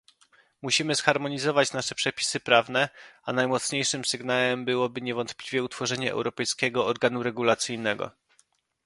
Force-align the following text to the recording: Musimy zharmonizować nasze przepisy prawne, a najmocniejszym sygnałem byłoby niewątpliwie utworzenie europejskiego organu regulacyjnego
Musimy 0.61 0.95
zharmonizować 0.95 1.73
nasze 1.73 1.95
przepisy 1.95 2.39
prawne, 2.39 2.89
a 3.23 3.33
najmocniejszym 3.33 4.05
sygnałem 4.05 4.65
byłoby 4.65 5.01
niewątpliwie 5.01 5.63
utworzenie 5.63 6.11
europejskiego 6.11 6.85
organu 6.85 7.23
regulacyjnego 7.23 8.11